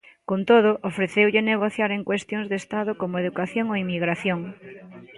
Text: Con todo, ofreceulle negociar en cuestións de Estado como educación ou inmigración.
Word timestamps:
Con 0.29 0.39
todo, 0.49 0.71
ofreceulle 0.89 1.47
negociar 1.51 1.89
en 1.93 2.03
cuestións 2.09 2.45
de 2.51 2.57
Estado 2.61 2.91
como 3.01 3.19
educación 3.23 3.65
ou 3.71 3.81
inmigración. 3.83 4.39